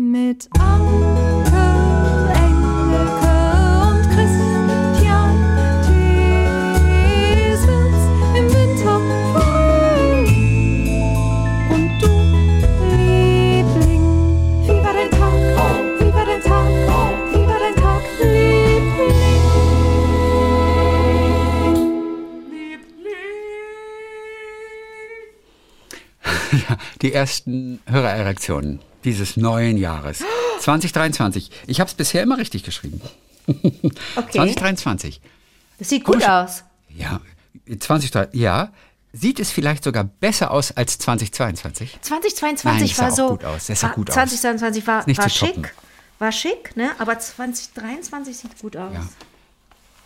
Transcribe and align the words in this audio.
Mit 0.00 0.48
Anke, 0.58 1.60
Engelke 2.32 3.36
und 3.84 4.02
Christian 4.08 5.28
Thiesens 7.44 8.02
im 8.34 8.46
Winter. 8.48 8.96
Und 11.68 11.90
du, 12.00 12.08
Liebling, 12.96 14.04
wie 14.64 14.80
war 14.82 14.94
dein 14.94 15.10
Tag? 15.10 15.34
Wie 16.00 16.10
war 16.14 16.24
dein 16.24 16.40
Tag? 16.40 16.70
Wie 17.30 17.46
war 17.46 17.58
dein 17.58 17.76
Tag, 17.76 18.02
Liebling? 18.22 19.20
Ja, 26.68 26.76
die 27.02 27.12
ersten 27.12 27.80
Hörererektionen 27.86 28.80
dieses 29.04 29.36
neuen 29.36 29.76
Jahres. 29.76 30.22
2023. 30.60 31.50
Ich 31.66 31.80
habe 31.80 31.88
es 31.88 31.94
bisher 31.94 32.22
immer 32.22 32.38
richtig 32.38 32.62
geschrieben. 32.64 33.00
Okay. 34.16 34.32
2023. 34.32 35.20
Das 35.78 35.88
sieht 35.88 36.04
gut 36.04 36.14
Komisch. 36.20 36.28
aus. 36.28 36.62
Ja, 36.94 37.20
2023. 37.66 38.40
Ja. 38.40 38.70
Sieht 39.12 39.40
es 39.40 39.50
vielleicht 39.50 39.82
sogar 39.82 40.04
besser 40.04 40.52
aus 40.52 40.70
als 40.76 40.98
2022? 40.98 41.98
2022 42.00 42.96
Nein, 42.96 42.98
war 43.08 43.16
so. 43.16 43.28
gut 43.30 43.44
aus. 43.44 43.66
Das 43.66 43.80
sah 43.80 43.88
war- 43.88 43.94
gut 43.96 44.10
aus. 44.10 44.14
2022 44.14 44.86
war, 44.86 45.04
war 45.04 45.14
toppen. 45.14 45.30
schick. 45.64 45.74
War 46.20 46.30
schick, 46.30 46.76
ne? 46.76 46.90
Aber 46.98 47.18
2023 47.18 48.36
sieht 48.36 48.58
gut 48.60 48.76
aus. 48.76 48.92
Ja. 48.94 49.00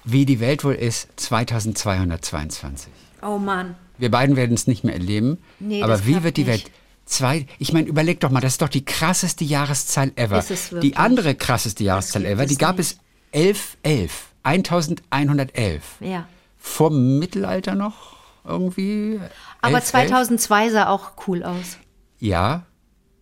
Wie 0.04 0.24
die 0.24 0.40
Welt 0.40 0.64
wohl 0.64 0.74
ist, 0.74 1.08
2222. 1.16 2.90
Oh 3.20 3.36
Mann. 3.38 3.74
Wir 3.98 4.10
beiden 4.10 4.36
werden 4.36 4.54
es 4.54 4.66
nicht 4.66 4.84
mehr 4.84 4.94
erleben. 4.94 5.38
Nee, 5.60 5.82
aber 5.82 6.06
wie 6.06 6.22
wird 6.22 6.36
die 6.38 6.44
nicht. 6.44 6.64
Welt? 6.66 6.70
Zwei, 7.06 7.46
ich 7.58 7.72
meine, 7.72 7.86
überleg 7.86 8.20
doch 8.20 8.30
mal, 8.30 8.40
das 8.40 8.54
ist 8.54 8.62
doch 8.62 8.68
die 8.68 8.84
krasseste 8.84 9.44
Jahreszahl 9.44 10.12
ever. 10.16 10.38
Ist 10.38 10.50
es 10.50 10.72
wirklich? 10.72 10.92
die 10.92 10.96
andere 10.96 11.34
krasseste 11.34 11.84
Jahreszahl 11.84 12.24
ever, 12.24 12.46
die 12.46 12.56
gab 12.56 12.78
nicht. 12.78 12.92
es 12.92 12.98
1111. 13.32 14.32
1111. 14.42 15.82
Ja. 16.00 16.26
Vor 16.56 16.90
Mittelalter 16.90 17.74
noch 17.74 18.16
irgendwie. 18.44 19.20
Aber 19.60 19.76
11, 19.76 19.84
11? 19.84 19.90
2002 19.90 20.70
sah 20.70 20.88
auch 20.88 21.12
cool 21.26 21.42
aus. 21.42 21.78
Ja, 22.18 22.64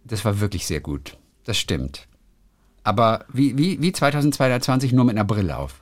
das 0.05 0.25
war 0.25 0.41
wirklich 0.41 0.67
sehr 0.67 0.81
gut. 0.81 1.17
Das 1.45 1.59
stimmt. 1.59 2.07
Aber 2.85 3.25
wie, 3.33 3.57
wie, 3.59 3.81
wie 3.81 3.93
2022 3.93 4.93
nur 4.93 5.05
mit 5.05 5.17
einer 5.17 5.25
Brille 5.25 5.57
auf. 5.57 5.81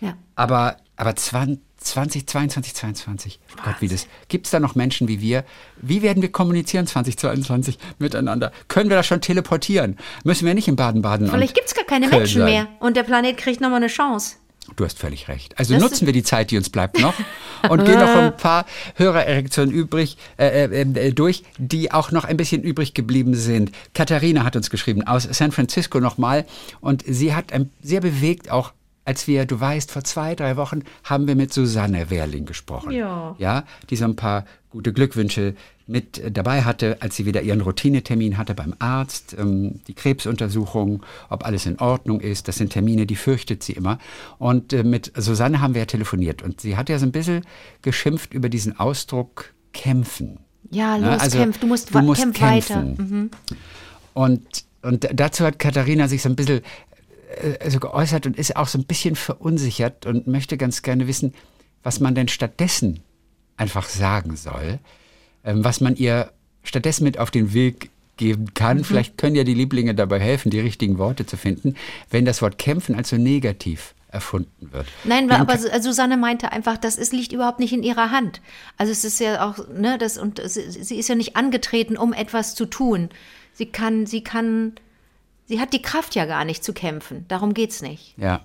Ja. 0.00 0.14
Aber, 0.34 0.76
aber 0.96 1.16
20, 1.16 1.60
2022, 1.84 2.74
22. 2.74 3.40
Oh 3.56 3.62
Gott, 3.64 3.76
wie 3.80 3.88
das. 3.88 4.06
Gibt 4.28 4.46
es 4.46 4.50
da 4.50 4.60
noch 4.60 4.74
Menschen 4.74 5.08
wie 5.08 5.20
wir? 5.20 5.44
Wie 5.80 6.02
werden 6.02 6.22
wir 6.22 6.30
kommunizieren 6.32 6.86
2022 6.86 7.78
miteinander? 7.98 8.52
Können 8.68 8.90
wir 8.90 8.96
das 8.96 9.06
schon 9.06 9.20
teleportieren? 9.20 9.96
Müssen 10.24 10.46
wir 10.46 10.54
nicht 10.54 10.68
in 10.68 10.76
Baden-Baden 10.76 11.30
Vielleicht 11.30 11.54
gibt 11.54 11.68
es 11.68 11.74
gar 11.74 11.84
keine 11.84 12.08
Köln 12.08 12.20
Menschen 12.22 12.42
sein? 12.42 12.50
mehr 12.52 12.68
und 12.80 12.96
der 12.96 13.02
Planet 13.02 13.36
kriegt 13.36 13.60
nochmal 13.60 13.78
eine 13.78 13.88
Chance. 13.88 14.36
Du 14.76 14.84
hast 14.84 14.98
völlig 14.98 15.28
recht. 15.28 15.58
Also 15.58 15.74
Das 15.74 15.82
nutzen 15.82 16.06
wir 16.06 16.12
die 16.12 16.22
Zeit, 16.22 16.50
die 16.50 16.56
uns 16.56 16.70
bleibt 16.70 17.00
noch 17.00 17.14
und 17.68 17.84
gehen 17.84 17.98
noch 17.98 18.14
ein 18.14 18.36
paar 18.36 18.64
Hörererektionen 18.94 19.74
übrig 19.74 20.16
äh, 20.38 20.64
äh, 20.64 20.80
äh, 20.82 21.12
durch, 21.12 21.42
die 21.58 21.90
auch 21.92 22.12
noch 22.12 22.24
ein 22.24 22.36
bisschen 22.36 22.62
übrig 22.62 22.94
geblieben 22.94 23.34
sind. 23.34 23.72
Katharina 23.92 24.44
hat 24.44 24.54
uns 24.56 24.70
geschrieben 24.70 25.02
aus 25.02 25.24
San 25.30 25.52
Francisco 25.52 25.98
nochmal 26.00 26.46
und 26.80 27.04
sie 27.06 27.34
hat 27.34 27.46
sehr 27.82 28.00
bewegt 28.00 28.50
auch 28.50 28.72
als 29.04 29.26
wir, 29.26 29.46
du 29.46 29.58
weißt, 29.60 29.90
vor 29.90 30.04
zwei, 30.04 30.34
drei 30.34 30.56
Wochen 30.56 30.82
haben 31.04 31.26
wir 31.26 31.34
mit 31.34 31.52
Susanne 31.52 32.10
Werling 32.10 32.46
gesprochen. 32.46 32.92
Ja. 32.92 33.34
Ja, 33.38 33.64
die 33.90 33.96
so 33.96 34.04
ein 34.04 34.16
paar 34.16 34.44
gute 34.70 34.92
Glückwünsche 34.92 35.54
mit 35.88 36.22
dabei 36.36 36.62
hatte, 36.62 36.96
als 37.00 37.16
sie 37.16 37.26
wieder 37.26 37.42
ihren 37.42 37.60
Routinetermin 37.60 38.38
hatte 38.38 38.54
beim 38.54 38.74
Arzt, 38.78 39.34
ähm, 39.38 39.80
die 39.88 39.94
Krebsuntersuchung, 39.94 41.02
ob 41.28 41.44
alles 41.44 41.66
in 41.66 41.78
Ordnung 41.80 42.20
ist. 42.20 42.46
Das 42.48 42.56
sind 42.56 42.72
Termine, 42.72 43.04
die 43.04 43.16
fürchtet 43.16 43.62
sie 43.62 43.72
immer. 43.72 43.98
Und 44.38 44.72
äh, 44.72 44.84
mit 44.84 45.12
Susanne 45.16 45.60
haben 45.60 45.74
wir 45.74 45.80
ja 45.82 45.86
telefoniert 45.86 46.42
und 46.42 46.60
sie 46.60 46.76
hat 46.76 46.88
ja 46.88 46.98
so 46.98 47.04
ein 47.06 47.12
bisschen 47.12 47.44
geschimpft 47.82 48.32
über 48.32 48.48
diesen 48.48 48.78
Ausdruck 48.78 49.52
kämpfen. 49.72 50.38
Ja, 50.70 50.96
Ne? 50.96 51.10
los, 51.10 51.20
Also, 51.20 51.38
kämpf. 51.38 51.58
Du 51.58 51.66
musst, 51.66 51.92
du 51.94 51.98
musst 52.00 52.22
kämpf 52.22 52.38
kämpfen. 52.38 52.74
weiter. 52.74 52.82
Mhm. 53.02 53.30
Und, 54.14 54.42
und 54.82 55.08
dazu 55.12 55.44
hat 55.44 55.58
Katharina 55.58 56.08
sich 56.08 56.22
so 56.22 56.28
ein 56.28 56.36
bisschen 56.36 56.60
äh, 57.32 57.70
so 57.70 57.80
geäußert 57.80 58.26
und 58.26 58.38
ist 58.38 58.56
auch 58.56 58.68
so 58.68 58.78
ein 58.78 58.84
bisschen 58.84 59.16
verunsichert 59.16 60.06
und 60.06 60.26
möchte 60.26 60.56
ganz 60.56 60.82
gerne 60.82 61.06
wissen, 61.06 61.34
was 61.82 62.00
man 62.00 62.14
denn 62.14 62.28
stattdessen 62.28 63.00
einfach 63.56 63.88
sagen 63.88 64.36
soll, 64.36 64.78
ähm, 65.44 65.64
was 65.64 65.80
man 65.80 65.96
ihr 65.96 66.32
stattdessen 66.62 67.04
mit 67.04 67.18
auf 67.18 67.30
den 67.30 67.52
Weg 67.54 67.90
geben 68.16 68.54
kann. 68.54 68.78
Mhm. 68.78 68.84
Vielleicht 68.84 69.18
können 69.18 69.34
ja 69.34 69.44
die 69.44 69.54
Lieblinge 69.54 69.94
dabei 69.94 70.20
helfen, 70.20 70.50
die 70.50 70.60
richtigen 70.60 70.98
Worte 70.98 71.26
zu 71.26 71.36
finden, 71.36 71.74
wenn 72.10 72.24
das 72.24 72.42
Wort 72.42 72.58
kämpfen 72.58 72.94
als 72.94 73.08
so 73.08 73.16
negativ 73.16 73.94
erfunden 74.08 74.72
wird. 74.72 74.86
Nein, 75.04 75.30
haben 75.32 75.40
aber 75.40 75.56
Su- 75.56 75.68
Susanne 75.80 76.18
meinte 76.18 76.52
einfach, 76.52 76.76
das 76.76 76.96
ist, 76.96 77.14
liegt 77.14 77.32
überhaupt 77.32 77.58
nicht 77.60 77.72
in 77.72 77.82
ihrer 77.82 78.10
Hand. 78.10 78.42
Also 78.76 78.92
es 78.92 79.04
ist 79.04 79.18
ja 79.20 79.48
auch, 79.48 79.66
ne, 79.68 79.96
das, 79.96 80.18
und 80.18 80.40
sie, 80.44 80.70
sie 80.70 80.98
ist 80.98 81.08
ja 81.08 81.14
nicht 81.14 81.34
angetreten, 81.34 81.96
um 81.96 82.12
etwas 82.12 82.54
zu 82.54 82.66
tun. 82.66 83.08
Sie 83.54 83.66
kann, 83.66 84.04
sie 84.06 84.22
kann, 84.22 84.74
sie 85.46 85.60
hat 85.60 85.72
die 85.72 85.82
Kraft 85.82 86.14
ja 86.14 86.24
gar 86.24 86.44
nicht 86.44 86.64
zu 86.64 86.72
kämpfen. 86.72 87.26
Darum 87.28 87.54
geht's 87.54 87.82
nicht. 87.82 88.14
Ja. 88.16 88.40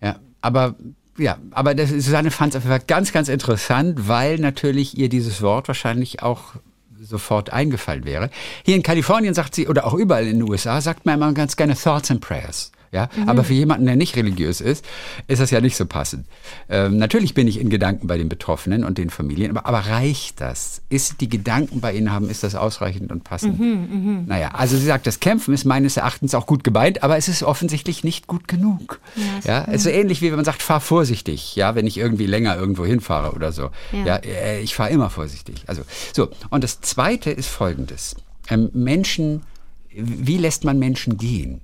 Ja, 0.00 0.16
aber 0.40 0.74
ja, 1.16 1.38
aber 1.52 1.74
das, 1.74 1.90
Susanne 1.90 2.30
fand 2.30 2.54
es 2.54 2.86
ganz, 2.86 3.12
ganz 3.12 3.28
interessant, 3.28 4.08
weil 4.08 4.38
natürlich 4.38 4.98
ihr 4.98 5.08
dieses 5.08 5.42
Wort 5.42 5.68
wahrscheinlich 5.68 6.22
auch 6.22 6.54
sofort 7.00 7.50
eingefallen 7.50 8.04
wäre. 8.04 8.30
Hier 8.64 8.76
in 8.76 8.82
Kalifornien 8.82 9.34
sagt 9.34 9.54
sie, 9.54 9.68
oder 9.68 9.86
auch 9.86 9.94
überall 9.94 10.26
in 10.26 10.40
den 10.40 10.50
USA, 10.50 10.80
sagt 10.80 11.06
man 11.06 11.16
immer 11.16 11.32
ganz 11.32 11.56
gerne 11.56 11.76
Thoughts 11.76 12.10
and 12.10 12.20
Prayers. 12.20 12.72
Ja, 12.94 13.10
aber 13.26 13.44
für 13.44 13.52
jemanden, 13.52 13.86
der 13.86 13.96
nicht 13.96 14.16
religiös 14.16 14.60
ist, 14.60 14.84
ist 15.26 15.42
das 15.42 15.50
ja 15.50 15.60
nicht 15.60 15.76
so 15.76 15.84
passend. 15.84 16.26
Ähm, 16.68 16.96
natürlich 16.96 17.34
bin 17.34 17.48
ich 17.48 17.60
in 17.60 17.68
Gedanken 17.68 18.06
bei 18.06 18.16
den 18.16 18.28
Betroffenen 18.28 18.84
und 18.84 18.96
den 18.96 19.10
Familien, 19.10 19.50
aber, 19.50 19.66
aber 19.66 19.90
reicht 19.90 20.40
das? 20.40 20.80
Ist 20.88 21.20
die 21.20 21.28
Gedanken 21.28 21.80
bei 21.80 21.92
ihnen 21.92 22.12
haben, 22.12 22.30
ist 22.30 22.44
das 22.44 22.54
ausreichend 22.54 23.10
und 23.10 23.24
passend? 23.24 23.58
Naja, 24.28 24.52
also 24.52 24.76
sie 24.76 24.86
sagt, 24.86 25.06
das 25.06 25.20
Kämpfen 25.20 25.52
ist 25.52 25.64
meines 25.64 25.96
Erachtens 25.96 26.34
auch 26.34 26.46
gut 26.46 26.64
gemeint, 26.64 27.02
aber 27.02 27.16
es 27.16 27.28
ist 27.28 27.42
offensichtlich 27.42 28.04
nicht 28.04 28.26
gut 28.26 28.48
genug. 28.48 29.00
Ja, 29.44 29.64
es 29.64 29.76
ist 29.76 29.82
so 29.84 29.90
ähnlich 29.90 30.22
wie 30.22 30.28
wenn 30.28 30.36
man 30.36 30.44
sagt, 30.44 30.62
fahr 30.62 30.80
vorsichtig, 30.80 31.56
ja, 31.56 31.74
wenn 31.74 31.86
ich 31.86 31.98
irgendwie 31.98 32.26
länger 32.26 32.56
irgendwo 32.56 32.86
hinfahre 32.86 33.32
oder 33.32 33.52
so. 33.52 33.70
Ja. 33.92 34.14
Ja, 34.14 34.16
äh, 34.16 34.60
ich 34.60 34.74
fahre 34.74 34.90
immer 34.90 35.10
vorsichtig. 35.10 35.64
Also 35.66 35.82
so. 36.12 36.28
Und 36.50 36.62
das 36.62 36.80
Zweite 36.80 37.30
ist 37.30 37.48
Folgendes: 37.48 38.16
ähm, 38.48 38.70
Menschen, 38.72 39.42
wie 39.90 40.38
lässt 40.38 40.64
man 40.64 40.78
Menschen 40.78 41.16
gehen? 41.18 41.60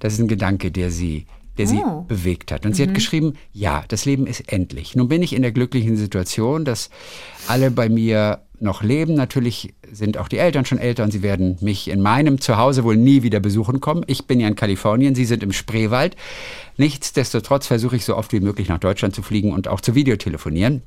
Das 0.00 0.14
ist 0.14 0.18
ein 0.20 0.28
Gedanke, 0.28 0.70
der 0.70 0.90
sie 0.90 1.26
der 1.56 1.68
sie 1.68 1.80
Oh. 1.84 2.00
bewegt 2.08 2.50
hat. 2.50 2.66
Und 2.66 2.74
sie 2.74 2.82
hat 2.82 2.94
geschrieben, 2.94 3.34
ja, 3.52 3.84
das 3.86 4.04
Leben 4.06 4.26
ist 4.26 4.52
endlich. 4.52 4.96
Nun 4.96 5.06
bin 5.06 5.22
ich 5.22 5.32
in 5.32 5.42
der 5.42 5.52
glücklichen 5.52 5.96
Situation, 5.96 6.64
dass 6.64 6.90
alle 7.46 7.70
bei 7.70 7.88
mir 7.88 8.40
noch 8.58 8.82
leben. 8.82 9.14
Natürlich 9.14 9.72
sind 9.90 10.18
auch 10.18 10.26
die 10.26 10.38
Eltern 10.38 10.64
schon 10.64 10.78
älter 10.78 11.04
und 11.04 11.12
sie 11.12 11.22
werden 11.22 11.56
mich 11.60 11.88
in 11.88 12.00
meinem 12.00 12.40
Zuhause 12.40 12.82
wohl 12.82 12.96
nie 12.96 13.22
wieder 13.22 13.38
besuchen 13.38 13.80
kommen. 13.80 14.02
Ich 14.08 14.26
bin 14.26 14.40
ja 14.40 14.48
in 14.48 14.56
Kalifornien, 14.56 15.14
sie 15.14 15.24
sind 15.26 15.44
im 15.44 15.52
Spreewald. 15.52 16.16
Nichtsdestotrotz 16.76 17.68
versuche 17.68 17.94
ich 17.96 18.04
so 18.04 18.16
oft 18.16 18.32
wie 18.32 18.40
möglich 18.40 18.68
nach 18.68 18.78
Deutschland 18.80 19.14
zu 19.14 19.22
fliegen 19.22 19.52
und 19.52 19.68
auch 19.68 19.80
zu 19.80 19.94
Videotelefonieren 19.94 20.82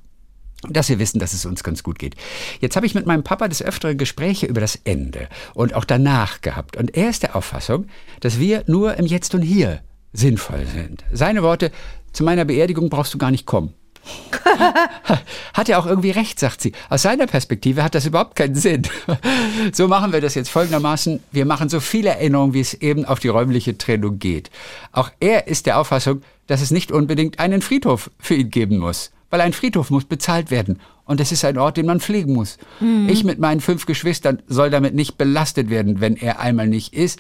dass 0.64 0.90
wir 0.90 1.00
wissen, 1.00 1.20
dass 1.20 1.34
es 1.34 1.46
uns 1.46 1.64
ganz 1.64 1.84
gut 1.84 2.00
geht. 2.00 2.16
Jetzt 2.60 2.76
habe 2.76 2.86
ich 2.86 2.96
mit 2.96 3.06
meinem 3.06 3.24
Papa 3.24 3.48
des 3.48 3.62
Öfteren 3.62 3.98
Gespräche 3.98 4.48
über 4.48 4.62
das 4.62 4.80
Ende 4.84 5.30
und 5.54 5.74
auch 5.74 5.86
danach 5.86 6.42
gehabt. 6.42 6.78
Und 6.78 6.96
er 6.96 7.10
ist 7.10 7.24
der 7.24 7.36
Auffassung, 7.36 7.88
dass 8.22 8.40
wir 8.40 8.64
nur 8.68 8.96
im 8.96 9.06
Jetzt 9.06 9.36
und 9.36 9.44
Hier 9.44 9.82
sinnvoll 10.14 10.66
sind. 10.66 11.04
Seine 11.12 11.44
Worte, 11.44 11.72
zu 12.12 12.24
meiner 12.24 12.46
Beerdigung 12.46 12.90
brauchst 12.90 13.14
du 13.14 13.18
gar 13.18 13.32
nicht 13.32 13.46
kommen. 13.46 13.74
Hat 15.54 15.70
er 15.70 15.80
auch 15.80 15.86
irgendwie 15.86 16.12
recht, 16.12 16.40
sagt 16.40 16.62
sie. 16.62 16.72
Aus 16.90 17.02
seiner 17.02 17.28
Perspektive 17.28 17.84
hat 17.84 17.94
das 17.94 18.06
überhaupt 18.06 18.36
keinen 18.36 18.56
Sinn. 18.56 18.84
So 19.74 19.88
machen 19.88 20.14
wir 20.14 20.22
das 20.22 20.36
jetzt 20.36 20.50
folgendermaßen. 20.50 21.22
Wir 21.32 21.46
machen 21.46 21.68
so 21.68 21.80
viele 21.80 22.10
Erinnerungen, 22.10 22.54
wie 22.54 22.62
es 22.62 22.74
eben 22.74 23.06
auf 23.06 23.20
die 23.20 23.28
räumliche 23.28 23.78
Trennung 23.78 24.18
geht. 24.18 24.50
Auch 24.94 25.12
er 25.20 25.48
ist 25.48 25.66
der 25.66 25.78
Auffassung, 25.78 26.22
dass 26.48 26.62
es 26.62 26.72
nicht 26.72 26.92
unbedingt 26.92 27.40
einen 27.40 27.62
Friedhof 27.62 28.10
für 28.18 28.36
ihn 28.36 28.50
geben 28.50 28.78
muss. 28.78 29.12
Weil 29.30 29.42
ein 29.42 29.54
Friedhof 29.54 29.90
muss 29.90 30.06
bezahlt 30.06 30.52
werden. 30.52 30.80
Und 31.06 31.20
es 31.20 31.32
ist 31.32 31.44
ein 31.46 31.58
Ort, 31.58 31.78
den 31.78 31.86
man 31.86 32.00
pflegen 32.00 32.34
muss. 32.34 32.58
Ich 33.08 33.24
mit 33.24 33.40
meinen 33.40 33.62
fünf 33.62 33.86
Geschwistern 33.86 34.42
soll 34.48 34.70
damit 34.70 34.94
nicht 34.94 35.18
belastet 35.18 35.70
werden, 35.70 36.02
wenn 36.02 36.16
er 36.16 36.40
einmal 36.40 36.68
nicht 36.68 36.94
ist. 36.94 37.20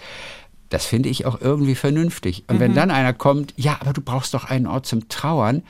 Das 0.70 0.86
finde 0.86 1.10
ich 1.10 1.26
auch 1.26 1.40
irgendwie 1.40 1.76
vernünftig. 1.76 2.44
Und 2.48 2.60
wenn 2.60 2.74
dann 2.74 2.92
einer 2.92 3.14
kommt, 3.14 3.54
ja, 3.56 3.78
aber 3.80 3.94
du 3.94 4.02
brauchst 4.02 4.34
doch 4.34 4.46
einen 4.46 4.68
Ort 4.68 4.86
zum 4.86 5.08
Trauern, 5.08 5.64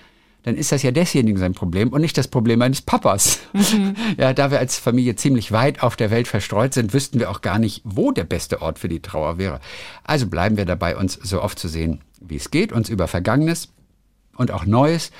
dann 0.47 0.55
ist 0.55 0.71
das 0.71 0.81
ja 0.81 0.91
desjenigen 0.91 1.37
sein 1.37 1.53
Problem 1.53 1.89
und 1.89 1.99
nicht 1.99 2.17
das 2.17 2.29
Problem 2.29 2.59
meines 2.59 2.81
Papas. 2.81 3.39
Ja, 4.17 4.33
da 4.33 4.49
wir 4.49 4.59
als 4.59 4.79
Familie 4.79 5.15
ziemlich 5.15 5.51
weit 5.51 5.83
auf 5.83 5.95
der 5.95 6.09
Welt 6.09 6.27
verstreut 6.27 6.73
sind, 6.73 6.93
wüssten 6.93 7.19
wir 7.19 7.29
auch 7.29 7.41
gar 7.41 7.59
nicht, 7.59 7.81
wo 7.83 8.11
der 8.11 8.23
beste 8.23 8.61
Ort 8.61 8.79
für 8.79 8.87
die 8.87 9.01
Trauer 9.01 9.37
wäre. 9.37 9.59
Also 10.03 10.27
bleiben 10.27 10.57
wir 10.57 10.65
dabei, 10.65 10.95
uns 10.95 11.13
so 11.21 11.41
oft 11.41 11.59
zu 11.59 11.67
sehen, 11.67 12.01
wie 12.21 12.37
es 12.37 12.49
geht, 12.49 12.71
uns 12.71 12.89
über 12.89 13.07
Vergangenes 13.07 13.69
und 14.35 14.51
auch 14.51 14.65
Neues 14.65 15.11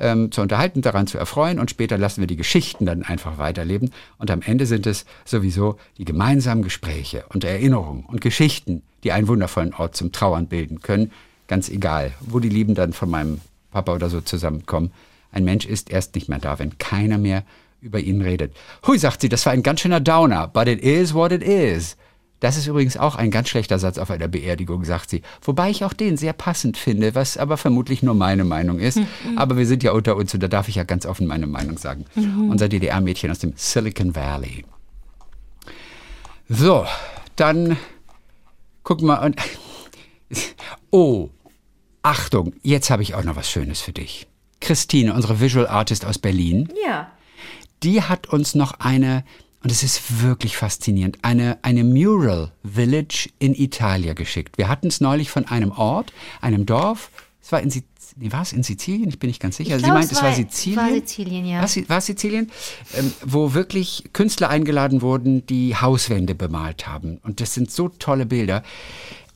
ähm, 0.00 0.30
zu 0.32 0.42
unterhalten, 0.42 0.82
daran 0.82 1.06
zu 1.06 1.18
erfreuen 1.18 1.58
und 1.58 1.70
später 1.70 1.98
lassen 1.98 2.20
wir 2.20 2.26
die 2.26 2.36
Geschichten 2.36 2.86
dann 2.86 3.02
einfach 3.02 3.38
weiterleben 3.38 3.90
und 4.18 4.30
am 4.30 4.42
Ende 4.42 4.66
sind 4.66 4.86
es 4.86 5.04
sowieso 5.24 5.78
die 5.96 6.04
gemeinsamen 6.04 6.62
Gespräche 6.62 7.24
und 7.28 7.44
Erinnerungen 7.44 8.04
und 8.04 8.20
Geschichten, 8.20 8.82
die 9.04 9.12
einen 9.12 9.28
wundervollen 9.28 9.74
Ort 9.74 9.96
zum 9.96 10.12
Trauern 10.12 10.46
bilden 10.46 10.80
können, 10.80 11.12
ganz 11.46 11.68
egal, 11.68 12.12
wo 12.20 12.40
die 12.40 12.48
Lieben 12.48 12.74
dann 12.74 12.92
von 12.92 13.10
meinem 13.10 13.40
Papa 13.70 13.94
oder 13.94 14.10
so 14.10 14.20
zusammenkommen. 14.20 14.92
Ein 15.32 15.44
Mensch 15.44 15.66
ist 15.66 15.90
erst 15.90 16.14
nicht 16.14 16.28
mehr 16.28 16.38
da, 16.38 16.58
wenn 16.58 16.78
keiner 16.78 17.18
mehr 17.18 17.44
über 17.80 18.00
ihn 18.00 18.22
redet. 18.22 18.56
Hui, 18.86 18.98
sagt 18.98 19.20
sie, 19.20 19.28
das 19.28 19.46
war 19.46 19.52
ein 19.52 19.62
ganz 19.62 19.80
schöner 19.80 20.00
Downer, 20.00 20.48
but 20.48 20.66
it 20.66 20.80
is 20.80 21.14
what 21.14 21.32
it 21.32 21.42
is. 21.42 21.96
Das 22.40 22.56
ist 22.56 22.66
übrigens 22.68 22.96
auch 22.96 23.16
ein 23.16 23.30
ganz 23.32 23.48
schlechter 23.48 23.78
Satz 23.80 23.98
auf 23.98 24.10
einer 24.12 24.28
Beerdigung, 24.28 24.84
sagt 24.84 25.10
sie. 25.10 25.22
Wobei 25.42 25.70
ich 25.70 25.84
auch 25.84 25.92
den 25.92 26.16
sehr 26.16 26.32
passend 26.32 26.76
finde, 26.76 27.14
was 27.16 27.36
aber 27.36 27.56
vermutlich 27.56 28.02
nur 28.02 28.14
meine 28.14 28.44
Meinung 28.44 28.78
ist. 28.78 29.00
Aber 29.36 29.56
wir 29.56 29.66
sind 29.66 29.82
ja 29.82 29.90
unter 29.92 30.14
uns 30.14 30.32
und 30.34 30.42
da 30.42 30.46
darf 30.48 30.68
ich 30.68 30.76
ja 30.76 30.84
ganz 30.84 31.04
offen 31.04 31.26
meine 31.26 31.48
Meinung 31.48 31.78
sagen. 31.78 32.04
Unser 32.14 32.68
DDR-Mädchen 32.68 33.30
aus 33.30 33.40
dem 33.40 33.54
Silicon 33.56 34.14
Valley. 34.14 34.64
So, 36.48 36.86
dann 37.36 37.76
guck 38.82 39.02
mal. 39.02 39.16
Und, 39.24 39.36
oh, 40.90 41.30
Achtung, 42.02 42.54
jetzt 42.62 42.90
habe 42.90 43.02
ich 43.02 43.14
auch 43.14 43.24
noch 43.24 43.36
was 43.36 43.50
Schönes 43.50 43.80
für 43.80 43.92
dich. 43.92 44.26
Christine, 44.60 45.14
unsere 45.14 45.40
Visual 45.40 45.66
Artist 45.66 46.04
aus 46.04 46.18
Berlin, 46.18 46.72
Ja. 46.86 47.10
die 47.82 48.02
hat 48.02 48.28
uns 48.28 48.54
noch 48.54 48.80
eine, 48.80 49.24
und 49.62 49.72
es 49.72 49.82
ist 49.82 50.22
wirklich 50.22 50.56
faszinierend, 50.56 51.18
eine, 51.22 51.58
eine 51.62 51.84
Mural 51.84 52.52
Village 52.64 53.28
in 53.38 53.54
Italien 53.54 54.14
geschickt. 54.14 54.56
Wir 54.58 54.68
hatten 54.68 54.86
es 54.88 55.00
neulich 55.00 55.30
von 55.30 55.46
einem 55.46 55.72
Ort, 55.72 56.12
einem 56.40 56.64
Dorf, 56.66 57.10
es 57.42 57.50
war 57.52 57.60
in, 57.60 57.70
Siz 57.70 57.84
nee, 58.16 58.30
war 58.30 58.42
es 58.42 58.52
in 58.52 58.62
Sizilien, 58.62 59.08
ich 59.08 59.18
bin 59.18 59.28
nicht 59.28 59.40
ganz 59.40 59.56
sicher. 59.56 59.76
Ich 59.76 59.80
Sie 59.80 59.84
glaub, 59.84 59.94
meint, 59.94 60.06
es 60.06 60.12
es 60.12 60.18
war 60.22 60.28
war- 60.30 60.34
Sizilien. 60.36 60.78
war 60.80 60.90
Sizilien, 60.90 61.46
ja. 61.46 61.62
War 61.62 61.88
war 61.88 62.00
Sizilien? 62.00 62.50
Ähm, 62.94 63.12
wo 63.24 63.54
wirklich 63.54 64.04
Künstler 64.12 64.48
eingeladen 64.50 65.02
wurden, 65.02 65.46
die 65.46 65.74
Hauswände 65.76 66.34
bemalt 66.34 66.86
haben. 66.86 67.18
Und 67.22 67.40
das 67.40 67.54
sind 67.54 67.70
so 67.70 67.88
tolle 67.88 68.26
Bilder. 68.26 68.62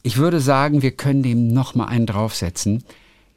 Ich 0.03 0.17
würde 0.17 0.41
sagen, 0.41 0.83
wir 0.83 0.91
können 0.93 1.23
dem 1.23 1.49
noch 1.49 1.75
mal 1.75 1.87
einen 1.87 2.07
draufsetzen, 2.07 2.85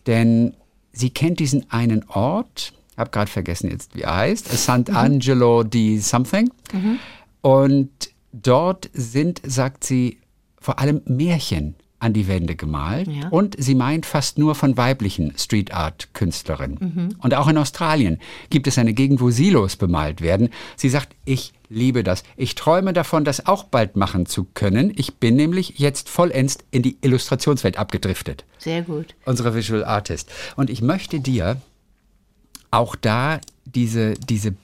denn 0.08 0.54
sie 0.94 1.10
kennt 1.12 1.40
diesen 1.40 1.72
einen 1.72 2.04
Ort, 2.10 2.74
habe 2.98 3.10
gerade 3.12 3.30
vergessen 3.30 3.70
jetzt, 3.70 3.96
wie 3.96 4.02
er 4.02 4.16
heißt, 4.16 4.48
Sant'Angelo 4.50 5.64
di 5.64 6.00
Something. 6.00 6.50
Und 7.42 7.90
dort 8.32 8.90
sind, 8.94 9.42
sagt 9.46 9.84
sie, 9.84 10.20
vor 10.60 10.80
allem 10.80 11.02
Märchen 11.06 11.76
an 12.00 12.14
die 12.14 12.28
Wände 12.28 12.56
gemalt. 12.56 13.08
Ja. 13.08 13.30
Und 13.30 13.56
sie 13.58 13.74
meint 13.74 14.06
fast 14.06 14.38
nur 14.38 14.54
von 14.56 14.78
weiblichen 14.78 15.34
Street 15.38 15.74
Art 15.74 16.10
Künstlerinnen. 16.14 17.16
Und 17.20 17.34
auch 17.34 17.48
in 17.48 17.58
Australien 17.58 18.20
gibt 18.50 18.68
es 18.68 18.78
eine 18.78 18.94
Gegend, 18.94 19.22
wo 19.22 19.30
Silos 19.30 19.76
bemalt 19.76 20.22
werden. 20.22 20.50
Sie 20.76 20.90
sagt, 20.90 21.16
ich 21.26 21.54
liebe 21.70 22.04
das. 22.04 22.24
Ich 22.36 22.56
träume 22.56 22.94
davon, 22.94 23.26
das 23.26 23.48
auch 23.48 23.64
bald 23.64 23.96
machen 23.96 24.26
zu 24.26 24.46
können. 24.54 24.92
Ich 24.96 25.16
bin 25.16 25.36
nämlich 25.36 25.80
jetzt 25.80 26.10
vollends 26.10 26.58
in 26.72 26.84
die 26.84 26.98
Illustrationswelt 27.02 27.78
abgedriftet 27.78 28.46
Sehr 28.60 28.82
gut. 28.84 29.16
unsere 29.26 29.56
Visual 29.56 29.84
Artist. 29.84 30.30
Und 30.56 30.70
ich 30.70 30.82
möchte 30.82 31.20
dir 31.20 31.58
auch 32.72 32.96
da 32.96 33.40
diese, 33.66 34.14
diese 34.16 34.56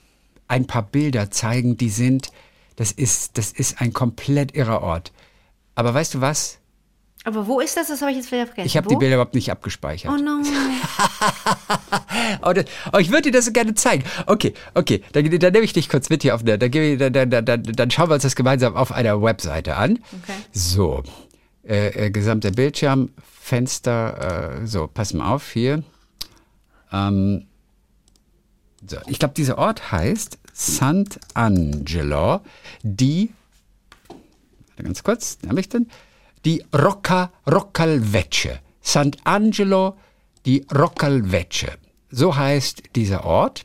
ein 0.47 0.67
paar 0.67 0.83
Bilder 0.83 1.31
zeigen, 1.31 1.77
die 1.77 1.89
sind, 1.89 2.31
das 2.75 2.91
ist, 2.91 3.37
das 3.37 3.51
ist 3.51 3.81
ein 3.81 3.93
komplett 3.93 4.55
irrer 4.55 4.81
Ort. 4.81 5.11
Aber 5.75 5.93
weißt 5.93 6.15
du 6.15 6.21
was? 6.21 6.59
Aber 7.23 7.45
wo 7.45 7.59
ist 7.59 7.77
das? 7.77 7.87
Das 7.87 8.01
habe 8.01 8.11
ich 8.11 8.17
jetzt 8.17 8.31
wieder 8.31 8.47
vergessen. 8.47 8.65
Ich 8.65 8.75
habe 8.75 8.87
die 8.87 8.95
Bilder 8.95 9.15
überhaupt 9.15 9.35
nicht 9.35 9.51
abgespeichert. 9.51 10.11
Oh 10.11 10.21
no. 10.21 10.41
Oh, 12.43 12.53
das, 12.53 12.65
oh, 12.93 12.97
ich 12.97 13.09
würde 13.09 13.23
dir 13.23 13.31
das 13.31 13.45
so 13.45 13.51
gerne 13.51 13.73
zeigen. 13.75 14.03
Okay, 14.25 14.53
okay, 14.73 15.03
dann, 15.11 15.29
dann 15.39 15.53
nehme 15.53 15.65
ich 15.65 15.73
dich 15.73 15.89
kurz 15.89 16.09
mit 16.09 16.21
hier 16.21 16.33
auf 16.33 16.43
dann, 16.43 16.59
dann, 16.59 17.13
dann, 17.13 17.45
dann, 17.45 17.63
dann 17.63 17.91
schauen 17.91 18.09
wir 18.09 18.15
uns 18.15 18.23
das 18.23 18.35
gemeinsam 18.35 18.75
auf 18.75 18.91
einer 18.91 19.21
Webseite 19.21 19.75
an. 19.75 19.99
Okay. 20.23 20.33
So, 20.51 21.03
äh, 21.67 22.07
äh, 22.07 22.11
gesamter 22.11 22.51
Bildschirm, 22.51 23.09
Fenster, 23.41 24.61
äh, 24.61 24.67
so, 24.67 24.87
pass 24.87 25.13
mal 25.13 25.33
auf 25.33 25.51
hier. 25.51 25.83
Ähm, 26.91 27.47
so, 28.85 28.97
ich 29.07 29.19
glaube, 29.19 29.33
dieser 29.35 29.57
Ort 29.57 29.91
heißt 29.91 30.39
Sant'Angelo 30.55 32.41
di, 32.83 33.31
warte 34.67 34.83
ganz 34.83 35.03
kurz, 35.03 35.37
habe 35.47 35.59
ich 35.59 35.69
denn? 35.69 35.87
Die 36.45 36.63
Rocca 36.73 37.31
Roccalvecce. 37.47 38.59
Sant'Angelo 38.83 39.95
di 40.45 40.65
Roccalvecce. 40.73 41.77
So 42.09 42.35
heißt 42.35 42.83
dieser 42.95 43.23
Ort. 43.23 43.63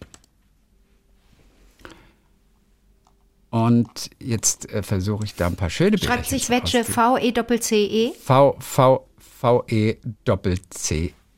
Und 3.51 4.11
jetzt 4.19 4.71
äh, 4.71 4.83
versuche 4.83 5.25
ich 5.25 5.35
da 5.35 5.47
ein 5.47 5.57
paar 5.57 5.71
schöne 5.71 5.93
Bilder 5.93 6.07
Schreibt 6.07 6.27
sich 6.27 6.51
Wetsche 6.51 6.85
V-E-Doppel-C-E. 6.85 8.13
V, 8.13 8.57
V, 8.61 9.09
V, 9.19 9.65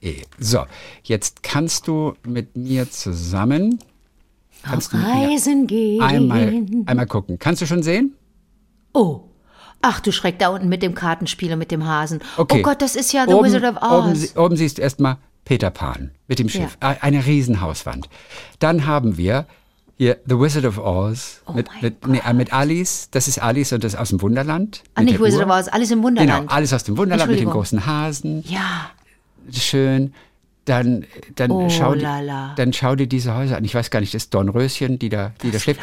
E. 0.01 0.23
So, 0.39 0.65
jetzt 1.03 1.43
kannst 1.43 1.89
du 1.89 2.15
mit 2.27 2.57
mir 2.57 2.91
zusammen 2.91 3.79
kannst 4.63 4.93
mit 4.93 5.03
mir 5.03 5.09
Reisen 5.31 5.67
gehen. 5.67 6.03
einmal, 6.03 6.63
einmal 6.87 7.07
gucken. 7.07 7.39
Kannst 7.39 7.63
du 7.63 7.67
schon 7.67 7.83
sehen? 7.83 8.15
Oh. 8.93 9.23
Ach 9.81 10.01
du 10.01 10.11
Schreck, 10.11 10.39
da 10.41 10.49
unten 10.49 10.69
mit 10.69 10.83
dem 10.83 10.95
Kartenspiel 10.95 11.53
und 11.53 11.59
mit 11.61 11.71
dem 11.71 11.87
Hasen. 11.87 12.21
Okay. 12.37 12.59
Oh 12.61 12.63
Gott, 12.63 12.83
das 12.83 12.97
ist 12.97 13.13
ja 13.13 13.25
The 13.29 13.35
oben, 13.35 13.47
Wizard 13.47 13.65
of 13.65 13.77
Oben, 13.83 14.11
Oz. 14.13 14.19
sie- 14.21 14.37
oben 14.39 14.57
siehst 14.57 14.79
du 14.79 14.83
erstmal 14.83 15.19
Peter 15.45 15.71
Pan 15.71 16.11
mit 16.27 16.39
dem 16.41 16.49
Schiff. 16.49 16.77
Äh, 16.81 16.97
Eine 17.01 17.25
Riesenhauswand. 17.25 18.09
Dann 18.59 18.87
haben 18.87 19.17
wir 19.17 19.47
hier 19.97 20.19
The 20.27 20.39
Wizard 20.39 20.65
of 20.65 20.79
Oz 20.79 21.43
mit, 21.55 21.69
Oh 21.69 21.73
mein 21.73 21.83
mit, 21.83 22.07
nee, 22.09 22.21
äh, 22.25 22.33
mit 22.35 22.53
Alice. 22.53 23.09
Das 23.13 23.29
ist 23.29 23.39
Alice 23.41 23.73
und 23.73 23.85
das 23.85 23.95
ist 23.95 23.99
aus 24.01 24.09
dem 24.11 24.21
Wunderland. 24.21 24.83
Ah, 24.95 25.01
mit 25.03 25.11
nicht 25.13 25.23
Wizard 25.23 25.47
Uhr. 25.47 25.53
of 25.55 25.59
Oz, 25.61 25.69
alles 25.69 25.91
im 25.93 25.99
Genau, 26.03 26.07
Wunderland. 26.21 26.51
alles 26.53 26.73
aus 26.73 26.83
dem 26.85 26.97
Wunderland 26.99 27.31
mit 27.31 27.41
dem 27.41 27.51
großen 27.51 27.87
Hasen. 27.87 28.43
Ja. 28.49 28.91
Schön. 29.53 30.15
Dann, 30.65 31.07
dann, 31.35 31.51
Oh, 31.51 31.71
schau, 31.71 31.95
dir- 31.95 32.03
lala. 32.03 32.55
dann 32.57 32.73
schau 32.75 32.95
dir 32.95 33.07
diese 33.07 33.35
Häuser 33.35 33.57
an. 33.57 33.65
Ich 33.65 33.75
weiß 33.75 33.91
gar 33.91 34.01
nicht, 34.01 34.13
das 34.13 34.25
ist 34.25 34.35
Dornröschen, 34.35 34.99
die 34.99 35.09
da, 35.09 35.33
die 35.43 35.51
da 35.51 35.59
schläft. 35.59 35.81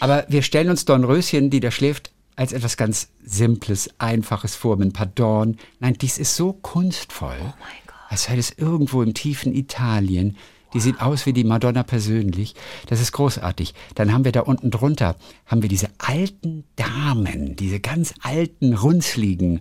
Aber 0.00 0.26
wir 0.28 0.42
stellen 0.42 0.68
uns 0.68 0.84
Dornröschen, 0.84 1.48
die 1.48 1.60
da 1.60 1.70
schläft, 1.70 2.12
als 2.36 2.52
etwas 2.52 2.76
ganz 2.76 3.08
Simples, 3.24 3.88
Einfaches 3.98 4.54
vor, 4.54 4.76
mit 4.76 4.88
ein 4.88 4.92
paar 4.92 5.06
Dorn. 5.06 5.56
Nein, 5.80 5.94
dies 5.98 6.18
ist 6.18 6.36
so 6.36 6.52
kunstvoll. 6.52 7.36
Oh 7.40 7.44
mein 7.44 7.54
Gott. 7.86 7.96
Als 8.10 8.24
sei 8.24 8.36
es 8.36 8.50
irgendwo 8.58 9.02
im 9.02 9.14
tiefen 9.14 9.54
Italien. 9.54 10.36
Die 10.74 10.80
sieht 10.80 11.00
aus 11.00 11.24
wie 11.26 11.32
die 11.34 11.44
Madonna 11.44 11.82
persönlich. 11.82 12.54
Das 12.86 13.00
ist 13.00 13.12
großartig. 13.12 13.74
Dann 13.94 14.12
haben 14.12 14.24
wir 14.24 14.32
da 14.32 14.40
unten 14.40 14.70
drunter, 14.70 15.16
haben 15.46 15.60
wir 15.62 15.68
diese 15.68 15.88
alten 15.98 16.64
Damen, 16.76 17.56
diese 17.56 17.78
ganz 17.80 18.14
alten, 18.22 18.74
runzligen, 18.74 19.60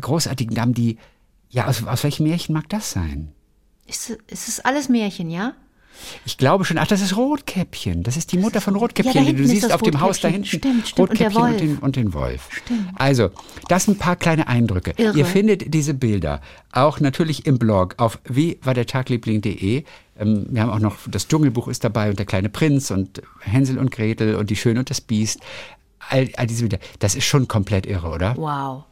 großartigen 0.00 0.54
Damen, 0.54 0.74
die, 0.74 0.98
ja, 1.54 1.66
aus, 1.68 1.86
aus 1.86 2.02
welchem 2.02 2.26
Märchen 2.26 2.52
mag 2.52 2.68
das 2.68 2.90
sein? 2.90 3.32
Ist, 3.86 4.10
ist 4.10 4.48
es 4.48 4.60
alles 4.60 4.88
Märchen, 4.88 5.30
ja? 5.30 5.54
Ich 6.24 6.36
glaube 6.36 6.64
schon, 6.64 6.78
ach, 6.78 6.88
das 6.88 7.00
ist 7.00 7.16
Rotkäppchen. 7.16 8.02
Das 8.02 8.16
ist 8.16 8.32
die 8.32 8.38
Mutter 8.38 8.60
von 8.60 8.74
Ja, 8.74 8.80
Rotkäppchen, 8.80 9.24
da 9.24 9.30
die 9.30 9.36
du 9.36 9.46
siehst 9.46 9.72
auf 9.72 9.80
dem 9.80 10.00
Haus 10.00 10.20
da 10.20 10.26
hinten. 10.26 10.46
Stimmt, 10.46 10.88
stimmt. 10.88 10.98
Und 10.98 11.20
Rotkäppchen 11.20 11.42
und, 11.42 11.48
Wolf. 11.48 11.60
den, 11.60 11.78
und 11.78 11.96
den 11.96 12.12
Wolf. 12.12 12.48
Also, 12.96 13.30
das 13.68 13.84
sind 13.84 13.94
ein 13.94 13.98
paar 13.98 14.16
kleine 14.16 14.48
Eindrücke. 14.48 14.94
Irre. 14.96 15.16
Ihr 15.16 15.24
findet 15.24 15.72
diese 15.72 15.94
Bilder 15.94 16.40
auch 16.72 16.98
natürlich 16.98 17.46
im 17.46 17.60
Blog 17.60 17.94
auf 17.98 18.18
wie 18.24 18.58
war 18.62 18.74
der 18.74 18.86
Tagliebling.de. 18.86 19.84
Ähm, 20.18 20.46
wir 20.50 20.62
haben 20.62 20.70
auch 20.70 20.80
noch, 20.80 20.96
das 21.06 21.28
Dschungelbuch 21.28 21.68
ist 21.68 21.84
dabei 21.84 22.10
und 22.10 22.18
der 22.18 22.26
kleine 22.26 22.48
Prinz 22.48 22.90
und 22.90 23.22
Hänsel 23.42 23.78
und 23.78 23.92
Gretel 23.92 24.34
und 24.34 24.50
die 24.50 24.56
Schöne 24.56 24.80
und 24.80 24.90
das 24.90 25.00
Biest. 25.00 25.38
All, 26.10 26.28
all 26.36 26.48
diese 26.48 26.62
Bilder. 26.62 26.78
Das 26.98 27.14
ist 27.14 27.24
schon 27.24 27.46
komplett 27.46 27.86
irre, 27.86 28.08
oder? 28.08 28.36
Wow. 28.36 28.84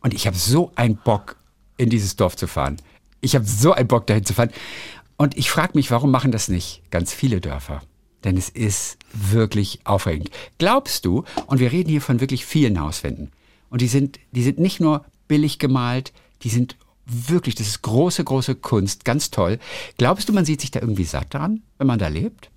Und 0.00 0.14
ich 0.14 0.28
habe 0.28 0.36
so 0.36 0.70
einen 0.76 0.96
Bock, 0.96 1.36
in 1.76 1.90
dieses 1.90 2.16
Dorf 2.16 2.36
zu 2.36 2.46
fahren. 2.46 2.76
Ich 3.20 3.34
habe 3.34 3.44
so 3.44 3.72
einen 3.72 3.88
Bock, 3.88 4.06
dahin 4.06 4.24
zu 4.24 4.34
fahren. 4.34 4.50
Und 5.16 5.36
ich 5.36 5.50
frage 5.50 5.72
mich, 5.74 5.90
warum 5.90 6.10
machen 6.10 6.32
das 6.32 6.48
nicht 6.48 6.82
ganz 6.90 7.12
viele 7.12 7.40
Dörfer? 7.40 7.82
Denn 8.24 8.36
es 8.36 8.48
ist 8.48 8.98
wirklich 9.12 9.80
aufregend. 9.84 10.30
Glaubst 10.58 11.04
du, 11.04 11.24
und 11.46 11.58
wir 11.58 11.72
reden 11.72 11.90
hier 11.90 12.02
von 12.02 12.20
wirklich 12.20 12.44
vielen 12.44 12.80
Hauswänden, 12.80 13.30
und 13.70 13.80
die 13.80 13.88
sind, 13.88 14.20
die 14.32 14.42
sind 14.42 14.58
nicht 14.58 14.80
nur 14.80 15.04
billig 15.28 15.58
gemalt, 15.58 16.12
die 16.42 16.50
sind 16.50 16.76
wirklich, 17.04 17.54
das 17.54 17.68
ist 17.68 17.82
große, 17.82 18.24
große 18.24 18.56
Kunst, 18.56 19.04
ganz 19.04 19.30
toll. 19.30 19.58
Glaubst 19.96 20.28
du, 20.28 20.32
man 20.32 20.44
sieht 20.44 20.60
sich 20.60 20.70
da 20.70 20.80
irgendwie 20.80 21.04
satt 21.04 21.32
dran, 21.32 21.62
wenn 21.78 21.86
man 21.86 21.98
da 21.98 22.08
lebt? 22.08 22.50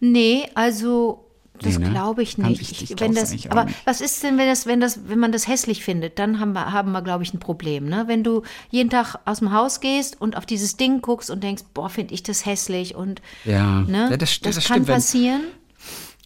Nee, 0.00 0.48
also 0.54 1.25
das 1.62 1.78
Nee, 1.78 1.84
ne? 1.86 1.90
glaube 1.90 2.22
ich 2.22 2.38
nicht. 2.38 2.60
ich- 2.60 2.90
ich 2.90 3.00
wenn 3.00 3.14
das, 3.14 3.32
aber 3.48 3.64
nicht. 3.64 3.76
was 3.86 4.00
ist 4.00 4.22
denn, 4.22 4.38
wenn 4.38 4.46
das, 4.48 4.66
wenn 4.66 4.80
das, 4.80 5.00
wenn 5.08 5.18
man 5.18 5.32
das 5.32 5.46
hässlich 5.48 5.82
findet, 5.84 6.18
dann 6.18 6.40
haben 6.40 6.52
wir, 6.52 6.72
haben 6.72 6.92
wir, 6.92 7.02
glaube 7.02 7.22
ich, 7.24 7.32
ein 7.34 7.38
Problem. 7.40 7.86
Ne? 7.88 8.04
Wenn 8.06 8.22
du 8.24 8.42
jeden 8.70 8.90
Tag 8.90 9.16
aus 9.24 9.38
dem 9.40 9.52
Haus 9.52 9.80
gehst 9.80 10.20
und 10.20 10.36
auf 10.36 10.46
dieses 10.46 10.76
Ding 10.76 11.00
guckst 11.02 11.30
und 11.30 11.42
denkst, 11.42 11.64
boah, 11.74 11.88
finde 11.88 12.14
ich 12.14 12.22
das 12.22 12.46
hässlich 12.46 12.94
und 12.94 13.22
Ja, 13.44 13.80
ne? 13.82 14.08
ja, 14.10 14.16
das, 14.16 14.40
das, 14.40 14.56
das 14.56 14.64
kann 14.66 14.76
stimmt. 14.76 14.86
Passieren. 14.88 15.40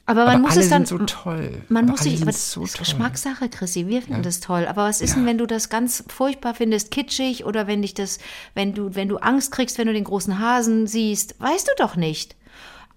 Aber 0.06 0.25
man 0.26 0.42
muss 0.42 0.52
alle 0.52 0.60
es 0.62 0.68
dann. 0.70 0.87
sind 0.87 0.99
so 0.99 1.06
toll. 1.06 1.52
Man 1.68 1.84
aber 1.84 1.92
muss 1.92 2.00
alle 2.00 2.10
sich, 2.10 2.22
aber 2.22 2.32
so 2.32 2.62
das 2.62 2.70
ist 2.70 2.76
toll. 2.76 2.84
Geschmackssache, 2.84 3.49
Chrissy. 3.49 3.87
Wir 3.87 4.02
finden 4.02 4.25
das 4.25 4.40
toll. 4.40 4.66
Aber 4.66 4.82
was 4.84 5.00
ist 5.00 5.10
Ja. 5.10 5.16
denn, 5.16 5.26
wenn 5.26 5.38
du 5.38 5.46
das 5.46 5.68
ganz 5.68 6.02
furchtbar 6.08 6.54
findest, 6.54 6.90
kitschig 6.90 7.44
oder 7.44 7.68
wenn 7.68 7.82
dich 7.82 7.94
das, 7.94 8.18
wenn 8.54 8.75
du, 8.75 8.96
wenn 8.96 9.08
du 9.08 9.18
Angst 9.18 9.52
kriegst, 9.52 9.78
wenn 9.78 9.87
du 9.87 9.92
den 9.92 10.02
großen 10.02 10.40
Hasen 10.40 10.88
siehst, 10.88 11.37
weißt 11.40 11.68
du 11.68 11.72
doch 11.78 11.94
nicht. 11.94 12.34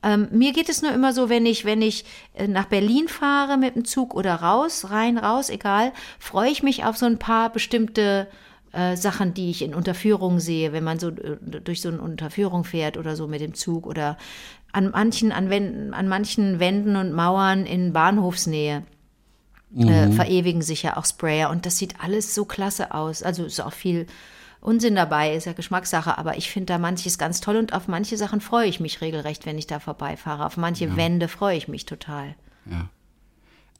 Ähm, 0.03 0.27
mir 0.31 0.51
geht 0.51 0.69
es 0.69 0.81
nur 0.81 0.91
immer 0.91 1.13
so, 1.13 1.29
wenn 1.29 1.45
ich, 1.45 1.65
wenn 1.65 1.81
ich 1.81 2.05
äh, 2.33 2.47
nach 2.47 2.65
Berlin 2.65 3.07
fahre 3.07 3.57
mit 3.57 3.75
dem 3.75 3.85
Zug 3.85 4.13
oder 4.13 4.35
raus, 4.35 4.87
rein, 4.89 5.17
raus, 5.17 5.49
egal, 5.49 5.93
freue 6.19 6.51
ich 6.51 6.61
mich 6.61 6.83
auf 6.83 6.97
so 6.97 7.05
ein 7.05 7.17
paar 7.17 7.49
bestimmte 7.51 8.27
äh, 8.73 8.97
Sachen, 8.97 9.33
die 9.33 9.49
ich 9.49 9.61
in 9.61 9.73
Unterführungen 9.73 10.39
sehe, 10.39 10.73
wenn 10.73 10.83
man 10.83 10.99
so 10.99 11.09
äh, 11.09 11.37
durch 11.63 11.81
so 11.81 11.89
eine 11.89 12.01
Unterführung 12.01 12.65
fährt 12.65 12.97
oder 12.97 13.15
so 13.15 13.27
mit 13.27 13.39
dem 13.39 13.53
Zug 13.53 13.87
oder 13.87 14.17
an 14.73 14.91
manchen, 14.91 15.31
an, 15.31 15.49
Wänden, 15.49 15.93
an 15.93 16.07
manchen 16.07 16.59
Wänden 16.59 16.95
und 16.95 17.13
Mauern 17.13 17.65
in 17.65 17.93
Bahnhofsnähe 17.93 18.83
äh, 19.77 20.11
verewigen 20.11 20.61
sich 20.61 20.83
ja 20.83 20.97
auch 20.97 21.05
Sprayer 21.05 21.49
und 21.49 21.65
das 21.65 21.77
sieht 21.77 21.95
alles 21.99 22.35
so 22.35 22.45
klasse 22.45 22.93
aus. 22.93 23.23
Also 23.23 23.45
ist 23.45 23.61
auch 23.61 23.73
viel 23.73 24.07
Unsinn 24.63 24.95
dabei, 24.95 25.35
ist 25.35 25.45
ja 25.45 25.53
Geschmackssache, 25.53 26.17
aber 26.17 26.37
ich 26.37 26.49
finde 26.49 26.67
da 26.67 26.77
manches 26.77 27.17
ganz 27.17 27.41
toll 27.41 27.57
und 27.57 27.73
auf 27.73 27.89
manche 27.89 28.15
Sachen 28.17 28.39
freue 28.39 28.67
ich 28.67 28.79
mich 28.79 29.01
regelrecht, 29.01 29.45
wenn 29.45 29.57
ich 29.57 29.67
da 29.67 29.79
vorbeifahre. 29.79 30.45
Auf 30.45 30.55
manche 30.55 30.95
Wände 30.95 31.27
freue 31.27 31.57
ich 31.57 31.67
mich 31.67 31.85
total. 31.85 32.35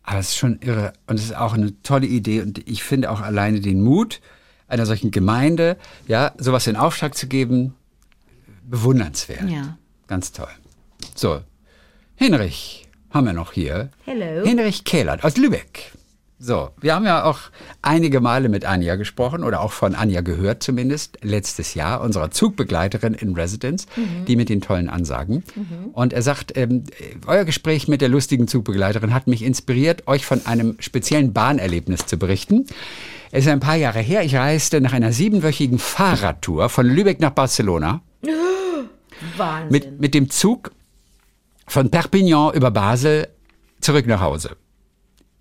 Aber 0.03 0.19
es 0.19 0.29
ist 0.29 0.37
schon 0.37 0.59
irre 0.61 0.91
und 1.07 1.17
es 1.17 1.25
ist 1.25 1.37
auch 1.37 1.53
eine 1.53 1.81
tolle 1.83 2.07
Idee 2.07 2.41
und 2.41 2.67
ich 2.67 2.83
finde 2.83 3.11
auch 3.11 3.21
alleine 3.21 3.61
den 3.61 3.81
Mut 3.81 4.19
einer 4.67 4.85
solchen 4.85 5.11
Gemeinde, 5.11 5.77
ja, 6.07 6.33
sowas 6.37 6.67
in 6.67 6.75
Auftrag 6.75 7.15
zu 7.15 7.27
geben, 7.27 7.75
bewundernswert. 8.63 9.49
Ja. 9.49 9.77
Ganz 10.07 10.31
toll. 10.31 10.49
So, 11.15 11.41
Hinrich 12.15 12.89
haben 13.11 13.25
wir 13.25 13.33
noch 13.33 13.53
hier. 13.53 13.89
Hello. 14.05 14.45
Hinrich 14.45 14.83
Kehlert 14.83 15.23
aus 15.23 15.37
Lübeck. 15.37 15.93
So, 16.39 16.71
wir 16.81 16.93
haben 16.93 17.05
ja 17.05 17.23
auch 17.23 17.39
einige 17.81 18.19
Male 18.19 18.49
mit 18.49 18.65
Anja 18.65 18.95
gesprochen 18.95 19.43
oder 19.43 19.61
auch 19.61 19.71
von 19.71 19.95
Anja 19.95 20.19
gehört 20.21 20.61
zumindest 20.61 21.19
letztes 21.21 21.73
Jahr, 21.73 22.01
unserer 22.01 22.31
Zugbegleiterin 22.31 23.13
in 23.13 23.33
Residence, 23.33 23.87
die 24.27 24.35
mit 24.35 24.49
den 24.49 24.59
tollen 24.59 24.89
Ansagen. 24.89 25.43
Und 25.93 26.11
er 26.11 26.21
sagt, 26.21 26.57
ähm, 26.57 26.83
euer 27.27 27.45
Gespräch 27.45 27.87
mit 27.87 28.01
der 28.01 28.09
lustigen 28.09 28.49
Zugbegleiterin 28.49 29.13
hat 29.13 29.27
mich 29.27 29.41
inspiriert, 29.41 30.07
euch 30.07 30.25
von 30.25 30.45
einem 30.45 30.75
speziellen 30.79 31.31
Bahnerlebnis 31.31 32.07
zu 32.07 32.17
berichten. 32.17 32.65
Es 33.31 33.45
ist 33.45 33.51
ein 33.51 33.61
paar 33.61 33.77
Jahre 33.77 33.99
her, 33.99 34.23
ich 34.23 34.35
reiste 34.35 34.81
nach 34.81 34.93
einer 34.93 35.13
siebenwöchigen 35.13 35.79
Fahrradtour 35.79 36.67
von 36.67 36.85
Lübeck 36.85 37.19
nach 37.21 37.31
Barcelona 37.31 38.01
Wahnsinn. 39.37 39.71
mit, 39.71 40.01
mit 40.01 40.13
dem 40.13 40.29
Zug 40.29 40.71
von 41.67 41.89
Perpignan 41.89 42.53
über 42.53 42.69
Basel 42.69 43.29
zurück 43.79 44.07
nach 44.07 44.19
Hause. 44.21 44.57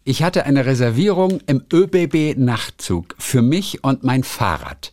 Ich 0.04 0.24
hatte 0.24 0.46
eine 0.46 0.66
Reservierung 0.66 1.40
im 1.46 1.62
ÖBB-Nachtzug 1.72 3.14
für 3.18 3.40
mich 3.40 3.84
und 3.84 4.02
mein 4.02 4.24
Fahrrad. 4.24 4.92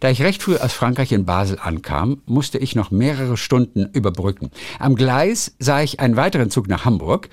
Da 0.00 0.08
ich 0.08 0.22
recht 0.22 0.42
früh 0.42 0.56
aus 0.56 0.72
Frankreich 0.72 1.12
in 1.12 1.26
Basel 1.26 1.58
ankam, 1.62 2.22
musste 2.24 2.56
ich 2.56 2.74
noch 2.74 2.90
mehrere 2.90 3.36
Stunden 3.36 3.90
überbrücken. 3.92 4.50
Am 4.78 4.94
Gleis 4.94 5.54
sah 5.58 5.82
ich 5.82 6.00
einen 6.00 6.16
weiteren 6.16 6.50
Zug 6.50 6.68
nach 6.68 6.86
Hamburg, 6.86 7.28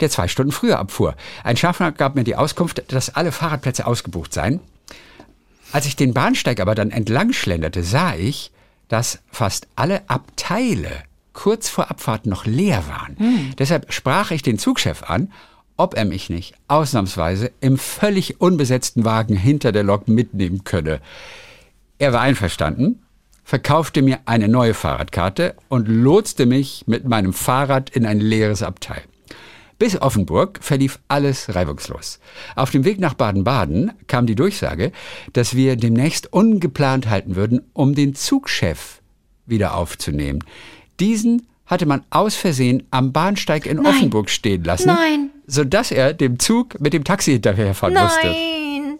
der 0.00 0.10
zwei 0.10 0.28
Stunden 0.28 0.52
früher 0.52 0.78
abfuhr. 0.78 1.16
Ein 1.44 1.56
Schaffner 1.56 1.92
gab 1.92 2.14
mir 2.14 2.24
die 2.24 2.36
Auskunft, 2.36 2.82
dass 2.92 3.14
alle 3.14 3.32
Fahrradplätze 3.32 3.86
ausgebucht 3.86 4.34
seien. 4.34 4.60
Als 5.72 5.86
ich 5.86 5.96
den 5.96 6.12
Bahnsteig 6.12 6.60
aber 6.60 6.74
dann 6.74 6.90
entlang 6.90 7.32
schlenderte, 7.32 7.84
sah 7.84 8.14
ich, 8.14 8.50
dass 8.88 9.20
fast 9.30 9.66
alle 9.76 10.10
Abteile 10.10 10.90
kurz 11.32 11.70
vor 11.70 11.90
Abfahrt 11.90 12.26
noch 12.26 12.44
leer 12.44 12.84
waren. 12.86 13.16
Deshalb 13.58 13.92
sprach 13.92 14.30
ich 14.30 14.42
den 14.42 14.58
Zugchef 14.58 15.02
an, 15.04 15.32
ob 15.76 15.94
er 15.94 16.04
mich 16.04 16.30
nicht 16.30 16.54
ausnahmsweise 16.68 17.52
im 17.60 17.78
völlig 17.78 18.40
unbesetzten 18.40 19.04
Wagen 19.04 19.36
hinter 19.36 19.72
der 19.72 19.82
Lok 19.82 20.08
mitnehmen 20.08 20.64
könne. 20.64 21.00
Er 21.98 22.12
war 22.12 22.20
einverstanden, 22.20 23.02
verkaufte 23.44 24.02
mir 24.02 24.18
eine 24.26 24.48
neue 24.48 24.74
Fahrradkarte 24.74 25.54
und 25.68 25.88
lotste 25.88 26.46
mich 26.46 26.84
mit 26.86 27.06
meinem 27.06 27.32
Fahrrad 27.32 27.90
in 27.90 28.06
ein 28.06 28.20
leeres 28.20 28.62
Abteil. 28.62 29.02
Bis 29.78 30.00
Offenburg 30.00 30.60
verlief 30.62 30.98
alles 31.08 31.54
reibungslos. 31.54 32.18
Auf 32.54 32.70
dem 32.70 32.84
Weg 32.84 32.98
nach 32.98 33.12
Baden-Baden 33.12 33.92
kam 34.06 34.26
die 34.26 34.34
Durchsage, 34.34 34.90
dass 35.34 35.54
wir 35.54 35.76
demnächst 35.76 36.32
ungeplant 36.32 37.08
halten 37.08 37.36
würden, 37.36 37.60
um 37.74 37.94
den 37.94 38.14
Zugchef 38.14 39.02
wieder 39.44 39.74
aufzunehmen. 39.74 40.42
Diesen 40.98 41.46
hatte 41.66 41.86
man 41.86 42.04
aus 42.10 42.36
Versehen 42.36 42.84
am 42.90 43.12
Bahnsteig 43.12 43.66
in 43.66 43.84
Offenburg 43.84 44.30
stehen 44.30 44.64
lassen, 44.64 44.88
Nein. 44.88 45.30
sodass 45.46 45.90
er 45.90 46.12
dem 46.12 46.38
Zug 46.38 46.80
mit 46.80 46.92
dem 46.92 47.04
Taxi 47.04 47.32
hinterherfahren 47.32 47.94
musste. 47.94 48.26
Nein. 48.26 48.98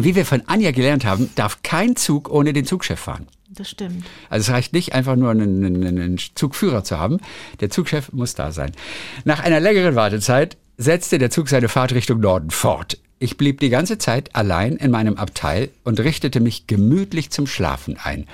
Wie 0.00 0.14
wir 0.14 0.24
von 0.24 0.42
Anja 0.46 0.70
gelernt 0.70 1.04
haben, 1.04 1.30
darf 1.34 1.62
kein 1.62 1.96
Zug 1.96 2.30
ohne 2.30 2.52
den 2.52 2.64
Zugchef 2.64 3.00
fahren. 3.00 3.26
Das 3.50 3.70
stimmt. 3.70 4.04
Also 4.30 4.50
es 4.50 4.54
reicht 4.54 4.72
nicht 4.72 4.92
einfach 4.94 5.16
nur 5.16 5.30
einen, 5.30 5.64
einen, 5.64 5.86
einen 5.86 6.18
Zugführer 6.34 6.84
zu 6.84 6.98
haben. 6.98 7.18
Der 7.60 7.70
Zugchef 7.70 8.12
muss 8.12 8.34
da 8.34 8.52
sein. 8.52 8.72
Nach 9.24 9.40
einer 9.40 9.58
längeren 9.58 9.96
Wartezeit 9.96 10.56
setzte 10.76 11.18
der 11.18 11.30
Zug 11.30 11.48
seine 11.48 11.68
Fahrt 11.68 11.92
Richtung 11.92 12.20
Norden 12.20 12.50
fort. 12.50 12.98
Ich 13.18 13.36
blieb 13.36 13.58
die 13.58 13.70
ganze 13.70 13.98
Zeit 13.98 14.36
allein 14.36 14.76
in 14.76 14.92
meinem 14.92 15.16
Abteil 15.16 15.70
und 15.82 15.98
richtete 15.98 16.38
mich 16.38 16.68
gemütlich 16.68 17.30
zum 17.30 17.48
Schlafen 17.48 17.96
ein. 18.02 18.26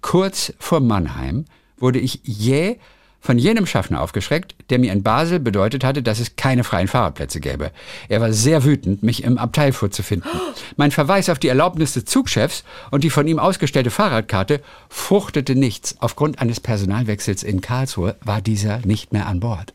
Kurz 0.00 0.52
vor 0.60 0.78
Mannheim 0.78 1.46
wurde 1.78 1.98
ich 1.98 2.20
jäh 2.22 2.78
von 3.20 3.38
jenem 3.38 3.66
Schaffner 3.66 4.00
aufgeschreckt, 4.00 4.54
der 4.70 4.78
mir 4.78 4.92
in 4.92 5.02
Basel 5.02 5.40
bedeutet 5.40 5.84
hatte, 5.84 6.02
dass 6.02 6.20
es 6.20 6.36
keine 6.36 6.64
freien 6.64 6.88
Fahrradplätze 6.88 7.40
gäbe. 7.40 7.72
Er 8.08 8.20
war 8.20 8.32
sehr 8.32 8.64
wütend, 8.64 9.02
mich 9.02 9.24
im 9.24 9.38
Abteil 9.38 9.72
vorzufinden. 9.72 10.30
Mein 10.76 10.90
Verweis 10.90 11.28
auf 11.28 11.38
die 11.38 11.48
Erlaubnis 11.48 11.94
des 11.94 12.04
Zugchefs 12.04 12.64
und 12.90 13.04
die 13.04 13.10
von 13.10 13.26
ihm 13.26 13.38
ausgestellte 13.38 13.90
Fahrradkarte 13.90 14.60
fruchtete 14.88 15.54
nichts. 15.54 15.96
Aufgrund 16.00 16.40
eines 16.40 16.60
Personalwechsels 16.60 17.42
in 17.42 17.60
Karlsruhe 17.60 18.16
war 18.22 18.40
dieser 18.40 18.80
nicht 18.84 19.12
mehr 19.12 19.26
an 19.26 19.40
Bord. 19.40 19.74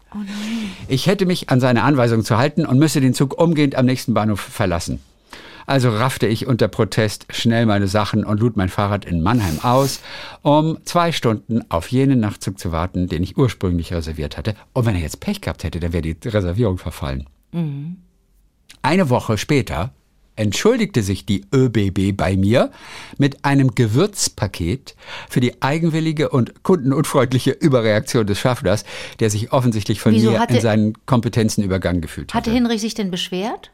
Ich 0.88 1.08
hätte 1.08 1.26
mich 1.26 1.50
an 1.50 1.60
seine 1.60 1.84
Anweisung 1.84 2.24
zu 2.24 2.38
halten 2.38 2.66
und 2.66 2.80
müsse 2.80 3.02
den 3.02 3.14
Zug 3.14 3.40
umgehend 3.40 3.76
am 3.76 3.86
nächsten 3.86 4.14
Bahnhof 4.14 4.40
verlassen. 4.40 5.00
Also 5.66 5.90
raffte 5.90 6.28
ich 6.28 6.48
unter 6.48 6.68
Protest 6.68 7.26
schnell 7.30 7.66
meine 7.66 7.88
Sachen 7.88 8.24
und 8.26 8.40
lud 8.40 8.58
mein 8.58 8.70
Fahrrad 8.70 9.06
in 9.06 9.22
Mannheim 9.22 9.60
aus, 9.64 10.02
um 10.42 10.78
zwei 10.86 11.12
Stunden 11.12 11.62
auf 11.70 11.88
jenen 11.90 12.20
Nachtzug 12.20 12.60
zu 12.60 12.72
warten, 12.72 13.08
den 13.08 13.24
ich 13.24 13.38
ursprünglich 13.38 13.94
reserviert 13.94 14.38
hatte. 14.38 14.56
Und 14.74 14.86
wenn 14.86 14.96
er 14.96 15.02
jetzt 15.02 15.20
Pech 15.20 15.42
gehabt 15.42 15.64
hätte, 15.64 15.80
dann 15.80 15.94
wäre 15.94 16.02
die 16.02 16.18
Reservierung 16.28 16.78
verfallen. 16.78 17.28
Eine 18.82 19.10
Woche 19.10 19.38
später 19.38 19.94
entschuldigte 20.36 21.04
sich 21.04 21.28
die 21.28 21.46
ÖBB 21.54 22.18
bei 22.18 22.36
mir 22.36 22.72
mit 23.20 23.46
einem 23.46 23.76
Gewürzpaket 23.76 24.96
für 25.30 25.40
die 25.40 25.62
eigenwillige 25.62 26.30
und 26.30 26.64
kundenunfreundliche 26.64 27.52
Überreaktion 27.52 28.26
des 28.26 28.40
Schaffners, 28.40 28.84
der 29.20 29.30
sich 29.30 29.52
offensichtlich 29.54 30.02
von 30.02 30.14
Wieso 30.14 30.32
mir 30.32 30.40
hatte- 30.40 30.56
in 30.56 30.62
seinen 30.62 31.06
Kompetenzen 31.06 31.64
übergangen 31.64 32.02
gefühlt 32.02 32.34
Hatte 32.34 32.50
hatte. 32.50 32.52
Hinrich 32.52 32.82
sich 32.82 32.96
denn 32.96 33.12
beschwert? 33.12 33.70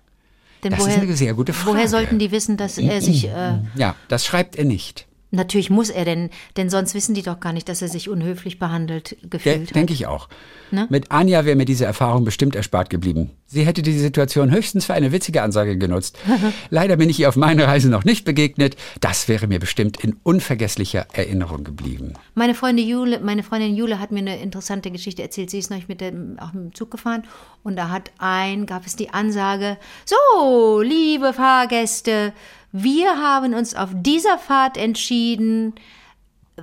Denn 0.63 0.71
Das 0.71 0.85
ist 0.85 0.97
eine 0.97 1.15
sehr 1.15 1.33
gute 1.33 1.53
Frage. 1.53 1.77
Woher 1.77 1.87
sollten 1.87 2.19
die 2.19 2.31
wissen, 2.31 2.57
dass 2.57 2.77
er 2.77 3.01
sich. 3.01 3.27
Äh, 3.27 3.59
Ja, 3.75 3.95
das 4.07 4.25
schreibt 4.25 4.55
er 4.57 4.65
nicht. 4.65 5.07
natürlich 5.31 5.69
muss 5.69 5.89
er 5.89 6.05
denn, 6.05 6.29
denn 6.57 6.69
sonst 6.69 6.93
wissen 6.95 7.13
die 7.13 7.21
doch 7.21 7.39
gar 7.39 7.53
nicht, 7.53 7.69
dass 7.69 7.81
er 7.81 7.87
sich 7.87 8.09
unhöflich 8.09 8.59
behandelt 8.59 9.11
De 9.21 9.29
gefühlt 9.29 9.67
hat. 9.69 9.75
Denke 9.75 9.93
ich 9.93 10.07
auch. 10.07 10.27
Ne? 10.71 10.87
Mit 10.89 11.11
Anja 11.11 11.45
wäre 11.45 11.55
mir 11.55 11.65
diese 11.65 11.85
Erfahrung 11.85 12.25
bestimmt 12.25 12.55
erspart 12.55 12.89
geblieben. 12.89 13.31
Sie 13.51 13.65
hätte 13.65 13.81
die 13.81 13.97
Situation 13.97 14.51
höchstens 14.51 14.85
für 14.85 14.93
eine 14.93 15.11
witzige 15.11 15.41
Ansage 15.41 15.75
genutzt. 15.75 16.19
Leider 16.69 16.97
bin 16.97 17.09
ich 17.09 17.19
ihr 17.19 17.29
auf 17.29 17.35
meiner 17.35 17.67
Reise 17.67 17.89
noch 17.89 18.03
nicht 18.03 18.23
begegnet. 18.23 18.75
Das 19.01 19.27
wäre 19.27 19.47
mir 19.47 19.59
bestimmt 19.59 20.03
in 20.03 20.17
unvergesslicher 20.21 21.07
Erinnerung 21.13 21.63
geblieben. 21.63 22.13
Meine 22.35 22.53
Freundin 22.53 22.87
Jule, 22.87 23.19
meine 23.21 23.41
Freundin 23.41 23.75
Jule 23.75 23.99
hat 23.99 24.11
mir 24.11 24.19
eine 24.19 24.39
interessante 24.39 24.91
Geschichte 24.91 25.23
erzählt. 25.23 25.49
Sie 25.49 25.57
ist 25.57 25.71
neulich 25.71 25.87
mit 25.87 25.99
dem, 25.99 26.37
auch 26.37 26.53
mit 26.53 26.63
dem 26.63 26.75
Zug 26.75 26.91
gefahren 26.91 27.23
und 27.63 27.75
da 27.75 27.89
hat 27.89 28.11
ein, 28.19 28.67
gab 28.67 28.85
es 28.85 28.95
die 28.95 29.09
Ansage, 29.09 29.77
so, 30.05 30.81
liebe 30.81 31.33
Fahrgäste, 31.33 32.33
wir 32.71 33.17
haben 33.17 33.55
uns 33.55 33.73
auf 33.73 33.89
dieser 33.95 34.37
Fahrt 34.37 34.77
entschieden, 34.77 35.73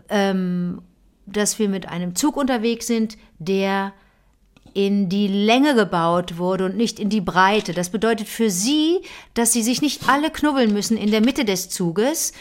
ähm, 0.09 0.83
dass 1.27 1.59
wir 1.59 1.69
mit 1.69 1.89
einem 1.89 2.15
Zug 2.15 2.37
unterwegs 2.37 2.87
sind, 2.87 3.19
der 3.41 3.93
in 4.77 5.09
die 5.09 5.27
Länge 5.27 5.75
gebaut 5.75 6.37
wurde 6.37 6.67
und 6.67 6.77
nicht 6.77 7.01
in 7.01 7.09
die 7.09 7.23
Breite. 7.23 7.73
Das 7.73 7.89
bedeutet 7.89 8.29
für 8.29 8.51
Sie, 8.51 9.01
dass 9.33 9.53
Sie 9.55 9.63
sich 9.63 9.81
nicht 9.81 10.07
alle 10.07 10.31
knubbeln 10.31 10.71
müssen 10.75 10.99
in 10.99 11.11
der 11.11 11.23
Mitte 11.23 11.47
des 11.47 11.71
Zuges. 11.71 12.35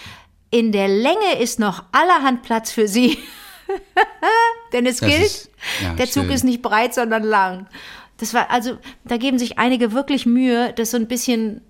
In 0.52 0.74
der 0.74 0.90
Länge 0.90 1.40
ist 1.40 1.60
noch 1.60 1.84
allerhand 1.94 2.44
Platz 2.44 2.72
für 2.72 2.90
Sie. 2.90 3.18
Denn 4.74 4.86
es 4.86 4.98
Das 4.98 5.10
gilt, 5.10 5.22
ist- 5.26 5.50
ja, 5.82 5.94
der 5.94 6.10
Zug 6.10 6.30
ist 6.30 6.44
nicht 6.44 6.62
breit, 6.62 6.94
sondern 6.94 7.24
lang. 7.24 7.68
Das 8.18 8.34
war, 8.34 8.52
also, 8.52 8.78
da 9.06 9.16
geben 9.18 9.40
sich 9.40 9.58
einige 9.58 9.94
wirklich 9.94 10.26
Mühe, 10.26 10.74
das 10.74 10.92
so 10.92 10.98
ein 10.98 11.08
bisschen, 11.08 11.62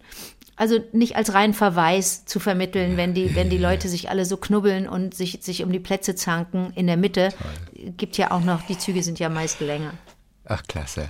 also 0.55 0.79
nicht 0.93 1.15
als 1.15 1.33
rein 1.35 1.53
Verweis 1.53 2.25
zu 2.25 2.39
vermitteln, 2.39 2.97
wenn 2.97 3.13
die, 3.13 3.35
wenn 3.35 3.51
die 3.51 3.57
Leute 3.67 3.87
sich 3.87 4.09
alle 4.09 4.25
so 4.25 4.37
knubbeln 4.37 4.89
und 4.89 5.13
sich, 5.13 5.39
sich 5.41 5.63
um 5.63 5.71
die 5.71 5.79
Plätze 5.79 6.15
zanken 6.15 6.73
in 6.75 6.87
der 6.87 6.97
Mitte. 6.97 7.29
Gibt 7.97 8.17
ja 8.17 8.31
auch 8.31 8.41
noch, 8.41 8.63
die 8.63 8.77
Züge 8.79 9.03
sind 9.03 9.19
ja 9.19 9.29
meist 9.29 9.59
länger. 9.59 9.93
Ach, 10.47 10.63
klasse. 10.67 11.09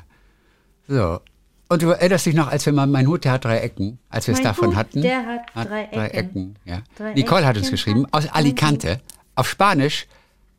So. 0.88 1.20
Und 1.68 1.82
du 1.82 1.90
erinnerst 1.90 2.26
dich 2.28 2.36
noch, 2.36 2.48
als 2.48 2.66
wir 2.66 2.74
mal, 2.74 2.86
mein 2.88 3.08
Hut, 3.08 3.26
der 3.26 3.32
hat 3.34 3.46
drei 3.46 3.58
Ecken, 3.60 3.98
als 4.10 4.28
wir 4.28 4.36
es 4.36 4.42
davon 4.42 4.70
Hut, 4.70 4.76
hatten. 4.76 5.02
der 5.02 5.26
hat 5.26 5.68
drei 5.68 6.08
Ecken. 6.10 6.56
ja. 6.64 6.82
Drei 6.98 7.14
Nicole 7.14 7.46
hat 7.46 7.58
uns 7.58 7.72
geschrieben, 7.72 8.06
hat 8.06 8.14
aus 8.14 8.28
Alicante. 8.32 9.02
Auf 9.34 9.50
Spanisch 9.50 10.06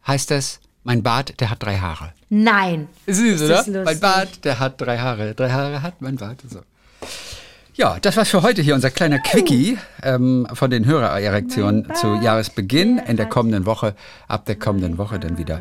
heißt 0.06 0.30
das, 0.32 0.60
mein 0.82 1.02
Bart, 1.02 1.40
der 1.40 1.50
hat 1.50 1.62
drei 1.62 1.78
Haare. 1.78 2.12
Nein. 2.28 2.88
Süß, 3.06 3.40
Ist 3.40 3.42
oder? 3.42 3.56
lustig. 3.56 3.84
Mein 3.84 4.00
Bart, 4.00 4.44
der 4.44 4.58
hat 4.58 4.80
drei 4.80 4.98
Haare. 4.98 5.34
Drei 5.34 5.50
Haare 5.50 5.82
hat 5.82 6.00
mein 6.02 6.16
Bart. 6.16 6.42
So. 6.48 6.60
Ja, 7.74 7.98
das 8.00 8.16
war's 8.16 8.28
für 8.30 8.42
heute 8.42 8.62
hier, 8.62 8.74
unser 8.74 8.90
kleiner 8.90 9.18
Quickie 9.18 9.78
ähm, 10.02 10.46
von 10.54 10.70
den 10.70 10.86
Hörererektionen 10.86 11.92
zu 11.94 12.14
Jahresbeginn. 12.16 12.98
In 12.98 13.16
der 13.16 13.26
kommenden 13.26 13.66
Woche, 13.66 13.94
ab 14.28 14.44
der 14.46 14.56
kommenden 14.56 14.96
Woche 14.98 15.18
dann 15.20 15.38
wieder 15.38 15.60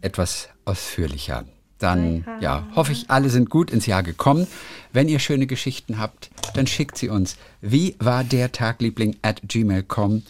etwas 0.00 0.48
ausführlicher. 0.64 1.44
Dann, 1.80 2.24
ja, 2.40 2.68
hoffe 2.76 2.92
ich, 2.92 3.10
alle 3.10 3.30
sind 3.30 3.50
gut 3.50 3.70
ins 3.70 3.86
Jahr 3.86 4.02
gekommen. 4.02 4.46
Wenn 4.92 5.08
ihr 5.08 5.18
schöne 5.18 5.46
Geschichten 5.46 5.98
habt, 5.98 6.30
dann 6.54 6.66
schickt 6.66 6.96
sie 6.96 7.08
uns. 7.08 7.36
Wie 7.60 7.96
war 7.98 8.22
der 8.22 8.52
Tagliebling 8.52 9.16
at 9.22 9.40
gmail.com? 9.48 10.22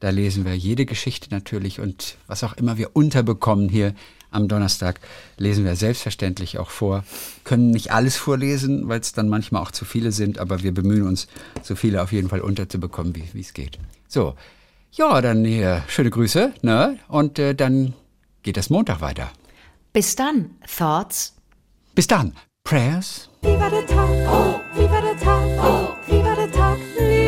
Da 0.00 0.10
lesen 0.10 0.44
wir 0.44 0.56
jede 0.56 0.84
Geschichte 0.84 1.28
natürlich 1.30 1.80
und 1.80 2.16
was 2.26 2.44
auch 2.44 2.54
immer 2.54 2.76
wir 2.76 2.94
unterbekommen 2.94 3.68
hier 3.68 3.94
am 4.32 4.48
Donnerstag, 4.48 5.00
lesen 5.36 5.64
wir 5.64 5.76
selbstverständlich 5.76 6.58
auch 6.58 6.70
vor. 6.70 7.04
Können 7.44 7.70
nicht 7.70 7.92
alles 7.92 8.16
vorlesen, 8.16 8.88
weil 8.88 9.00
es 9.00 9.12
dann 9.12 9.28
manchmal 9.28 9.62
auch 9.62 9.70
zu 9.70 9.84
viele 9.84 10.10
sind, 10.12 10.38
aber 10.38 10.62
wir 10.62 10.72
bemühen 10.72 11.06
uns, 11.06 11.28
so 11.62 11.74
viele 11.74 12.02
auf 12.02 12.12
jeden 12.12 12.28
Fall 12.28 12.40
unterzubekommen, 12.40 13.14
wie 13.32 13.40
es 13.40 13.54
geht. 13.54 13.78
So, 14.08 14.34
ja, 14.92 15.20
dann 15.20 15.44
hier 15.44 15.82
schöne 15.88 16.10
Grüße, 16.10 16.52
ne? 16.62 16.98
Und 17.08 17.38
äh, 17.38 17.54
dann 17.54 17.94
geht 18.42 18.56
das 18.56 18.70
Montag 18.70 19.00
weiter. 19.00 19.30
Bis 19.92 20.16
dann. 20.16 20.56
Thoughts? 20.66 21.34
Bis 21.94 22.06
dann. 22.06 22.34
Prayers. 22.64 23.28
Der 23.42 23.58
Tag? 23.86 24.08
Wie 24.74 24.90
war 24.90 25.02
der 25.02 25.16
Tag? 25.18 25.96
Wie 26.06 26.24
war 26.24 26.34
der 26.34 26.50
Tag? 26.50 26.78
Wie 26.98 27.21